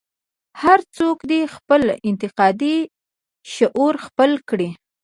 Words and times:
هر 0.61 0.79
څوک 0.97 1.17
دې 1.31 1.41
خپل 1.55 1.81
انتقادي 2.09 2.77
شعور 3.53 3.93
خپل 4.05 4.31
کړي. 4.49 4.69